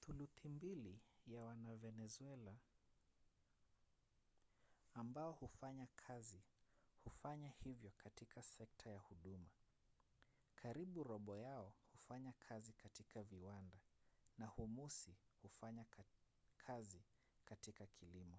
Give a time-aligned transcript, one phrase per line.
[0.00, 2.56] thuluthi mbili ya wavenezuela
[4.94, 6.40] ambao hufanya kazi
[7.04, 9.48] hufanya hivyo katika sekta ya huduma
[10.54, 13.78] karibu robo yao hufanya kazi katika viwanda
[14.38, 15.86] na humusi hufanya
[16.66, 17.00] kazi
[17.46, 18.38] katika kilimo